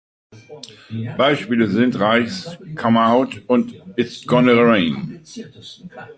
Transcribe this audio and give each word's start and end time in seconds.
Beispiele 1.15 1.67
sind 1.69 1.99
Reichs 1.99 2.57
„Come 2.75 3.05
Out“ 3.05 3.39
und 3.45 3.75
„It's 3.97 4.25
Gonna 4.25 4.53
Rain“. 4.53 5.21